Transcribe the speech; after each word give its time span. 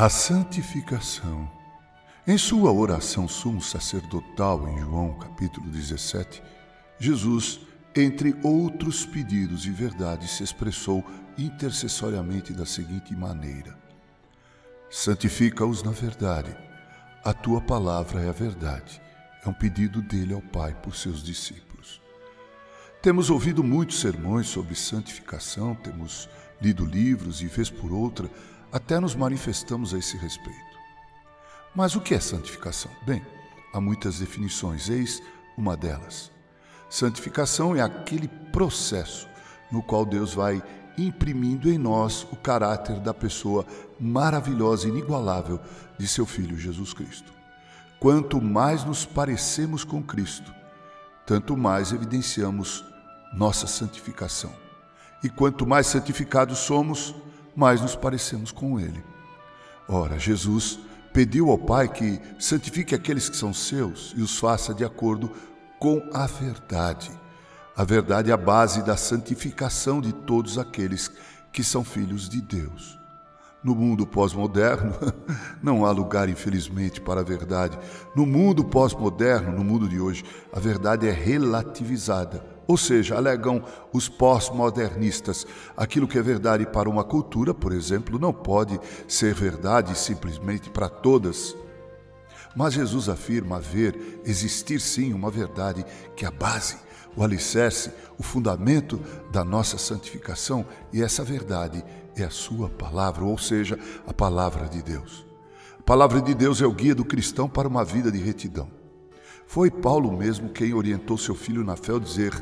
A 0.00 0.08
santificação. 0.08 1.50
Em 2.24 2.38
sua 2.38 2.72
oração 2.72 3.26
sumo 3.26 3.60
sacerdotal 3.60 4.68
em 4.68 4.78
João 4.78 5.18
capítulo 5.18 5.68
17, 5.68 6.40
Jesus, 7.00 7.58
entre 7.96 8.32
outros 8.44 9.04
pedidos 9.04 9.66
e 9.66 9.70
verdades, 9.70 10.36
se 10.36 10.44
expressou 10.44 11.04
intercessoriamente 11.36 12.52
da 12.52 12.64
seguinte 12.64 13.12
maneira: 13.16 13.76
Santifica-os 14.88 15.82
na 15.82 15.90
verdade. 15.90 16.56
A 17.24 17.34
tua 17.34 17.60
palavra 17.60 18.20
é 18.22 18.28
a 18.28 18.32
verdade. 18.32 19.02
É 19.44 19.48
um 19.48 19.52
pedido 19.52 20.00
dele 20.00 20.32
ao 20.32 20.40
Pai 20.40 20.76
por 20.80 20.94
seus 20.94 21.24
discípulos. 21.24 22.00
Temos 23.02 23.30
ouvido 23.30 23.64
muitos 23.64 23.98
sermões 23.98 24.46
sobre 24.46 24.76
santificação, 24.76 25.74
temos 25.74 26.28
lido 26.60 26.84
livros 26.84 27.40
e, 27.40 27.46
vez 27.46 27.70
por 27.70 27.92
outra, 27.92 28.30
até 28.72 28.98
nos 29.00 29.14
manifestamos 29.14 29.94
a 29.94 29.98
esse 29.98 30.16
respeito. 30.16 30.78
Mas 31.74 31.94
o 31.94 32.00
que 32.00 32.14
é 32.14 32.20
santificação? 32.20 32.90
Bem, 33.06 33.24
há 33.72 33.80
muitas 33.80 34.18
definições, 34.18 34.88
eis 34.88 35.22
uma 35.56 35.76
delas. 35.76 36.30
Santificação 36.88 37.76
é 37.76 37.80
aquele 37.80 38.28
processo 38.28 39.28
no 39.70 39.82
qual 39.82 40.04
Deus 40.04 40.34
vai 40.34 40.62
imprimindo 40.96 41.70
em 41.70 41.78
nós 41.78 42.26
o 42.32 42.36
caráter 42.36 42.98
da 42.98 43.14
pessoa 43.14 43.64
maravilhosa 44.00 44.86
e 44.86 44.90
inigualável 44.90 45.60
de 45.98 46.08
seu 46.08 46.26
Filho 46.26 46.58
Jesus 46.58 46.92
Cristo. 46.92 47.32
Quanto 48.00 48.40
mais 48.40 48.84
nos 48.84 49.04
parecemos 49.04 49.84
com 49.84 50.02
Cristo, 50.02 50.52
tanto 51.26 51.56
mais 51.56 51.92
evidenciamos 51.92 52.84
nossa 53.34 53.66
santificação. 53.66 54.67
E 55.22 55.28
quanto 55.28 55.66
mais 55.66 55.86
santificados 55.86 56.58
somos, 56.58 57.14
mais 57.54 57.80
nos 57.80 57.96
parecemos 57.96 58.52
com 58.52 58.78
Ele. 58.78 59.02
Ora, 59.88 60.18
Jesus 60.18 60.78
pediu 61.12 61.50
ao 61.50 61.58
Pai 61.58 61.88
que 61.88 62.20
santifique 62.38 62.94
aqueles 62.94 63.28
que 63.28 63.36
são 63.36 63.52
seus 63.52 64.14
e 64.16 64.22
os 64.22 64.38
faça 64.38 64.72
de 64.72 64.84
acordo 64.84 65.32
com 65.78 66.02
a 66.12 66.26
verdade. 66.26 67.10
A 67.76 67.84
verdade 67.84 68.30
é 68.30 68.34
a 68.34 68.36
base 68.36 68.82
da 68.82 68.96
santificação 68.96 70.00
de 70.00 70.12
todos 70.12 70.58
aqueles 70.58 71.10
que 71.52 71.64
são 71.64 71.82
filhos 71.82 72.28
de 72.28 72.40
Deus. 72.40 72.98
No 73.62 73.74
mundo 73.74 74.06
pós-moderno, 74.06 74.94
não 75.62 75.84
há 75.84 75.90
lugar, 75.90 76.28
infelizmente, 76.28 77.00
para 77.00 77.20
a 77.20 77.24
verdade. 77.24 77.76
No 78.14 78.24
mundo 78.24 78.64
pós-moderno, 78.64 79.50
no 79.50 79.64
mundo 79.64 79.88
de 79.88 79.98
hoje, 79.98 80.24
a 80.52 80.60
verdade 80.60 81.08
é 81.08 81.12
relativizada 81.12 82.57
ou 82.68 82.76
seja, 82.76 83.16
alegam 83.16 83.64
os 83.94 84.10
pós-modernistas, 84.10 85.46
aquilo 85.74 86.06
que 86.06 86.18
é 86.18 86.22
verdade 86.22 86.66
para 86.66 86.88
uma 86.88 87.02
cultura, 87.02 87.54
por 87.54 87.72
exemplo, 87.72 88.18
não 88.18 88.30
pode 88.30 88.78
ser 89.08 89.32
verdade 89.32 89.98
simplesmente 89.98 90.68
para 90.68 90.86
todas. 90.86 91.56
Mas 92.54 92.74
Jesus 92.74 93.08
afirma 93.08 93.56
haver, 93.56 94.20
existir 94.26 94.80
sim 94.80 95.14
uma 95.14 95.30
verdade 95.30 95.82
que 96.14 96.26
é 96.26 96.28
a 96.28 96.30
base, 96.30 96.76
o 97.16 97.24
alicerce, 97.24 97.90
o 98.18 98.22
fundamento 98.22 99.00
da 99.32 99.42
nossa 99.42 99.78
santificação, 99.78 100.66
e 100.92 101.02
essa 101.02 101.24
verdade 101.24 101.82
é 102.14 102.24
a 102.24 102.30
Sua 102.30 102.68
palavra, 102.68 103.24
ou 103.24 103.38
seja, 103.38 103.78
a 104.06 104.12
palavra 104.12 104.68
de 104.68 104.82
Deus. 104.82 105.26
A 105.78 105.82
palavra 105.82 106.20
de 106.20 106.34
Deus 106.34 106.60
é 106.60 106.66
o 106.66 106.72
guia 106.72 106.94
do 106.94 107.04
cristão 107.04 107.48
para 107.48 107.66
uma 107.66 107.82
vida 107.82 108.12
de 108.12 108.18
retidão. 108.18 108.77
Foi 109.48 109.70
Paulo 109.70 110.14
mesmo 110.14 110.50
quem 110.50 110.74
orientou 110.74 111.16
seu 111.16 111.34
filho 111.34 111.64
na 111.64 111.74
fé 111.74 111.92
ao 111.92 111.98
dizer: 111.98 112.34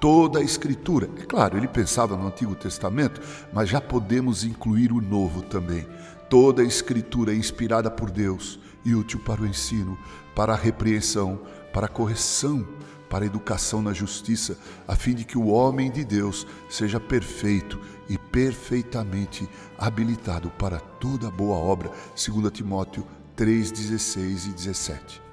toda 0.00 0.40
a 0.40 0.42
Escritura. 0.42 1.08
É 1.16 1.24
claro, 1.24 1.56
ele 1.56 1.68
pensava 1.68 2.16
no 2.16 2.26
Antigo 2.26 2.56
Testamento, 2.56 3.20
mas 3.52 3.68
já 3.68 3.80
podemos 3.80 4.42
incluir 4.42 4.92
o 4.92 5.00
Novo 5.00 5.40
também. 5.40 5.86
Toda 6.28 6.60
a 6.60 6.64
Escritura 6.64 7.32
é 7.32 7.36
inspirada 7.36 7.88
por 7.88 8.10
Deus 8.10 8.58
e 8.84 8.92
útil 8.92 9.20
para 9.20 9.40
o 9.40 9.46
ensino, 9.46 9.96
para 10.34 10.52
a 10.52 10.56
repreensão, 10.56 11.40
para 11.72 11.86
a 11.86 11.88
correção, 11.88 12.66
para 13.08 13.24
a 13.24 13.28
educação 13.28 13.80
na 13.80 13.92
justiça, 13.92 14.58
a 14.86 14.96
fim 14.96 15.14
de 15.14 15.24
que 15.24 15.38
o 15.38 15.46
homem 15.46 15.92
de 15.92 16.04
Deus 16.04 16.44
seja 16.68 16.98
perfeito 16.98 17.78
e 18.08 18.18
perfeitamente 18.18 19.48
habilitado 19.78 20.50
para 20.58 20.80
toda 20.80 21.30
boa 21.30 21.56
obra, 21.56 21.92
2 22.16 22.50
Timóteo 22.50 23.06
3, 23.36 23.70
16 23.70 24.46
e 24.46 24.50
17. 24.50 25.27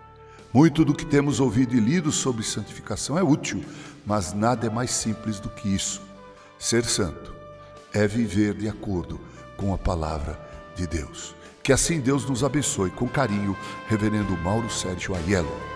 Muito 0.55 0.85
do 0.85 0.93
que 0.93 1.05
temos 1.05 1.41
ouvido 1.41 1.75
e 1.75 1.81
lido 1.81 2.13
sobre 2.13 2.41
santificação 2.41 3.19
é 3.19 3.21
útil, 3.21 3.61
mas 4.05 4.31
nada 4.31 4.67
é 4.67 4.69
mais 4.69 4.89
simples 4.91 5.37
do 5.37 5.49
que 5.49 5.67
isso. 5.67 6.01
Ser 6.57 6.85
santo 6.85 7.35
é 7.93 8.07
viver 8.07 8.53
de 8.53 8.69
acordo 8.69 9.19
com 9.57 9.73
a 9.73 9.77
palavra 9.77 10.39
de 10.73 10.87
Deus. 10.87 11.35
Que 11.61 11.73
assim 11.73 11.99
Deus 11.99 12.23
nos 12.23 12.41
abençoe. 12.41 12.89
Com 12.89 13.05
carinho, 13.05 13.53
Reverendo 13.89 14.31
Mauro 14.37 14.69
Sérgio 14.69 15.13
Aiello. 15.13 15.74